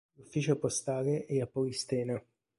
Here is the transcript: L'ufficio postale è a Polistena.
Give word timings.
L'ufficio 0.15 0.57
postale 0.57 1.27
è 1.27 1.39
a 1.41 1.45
Polistena. 1.45 2.19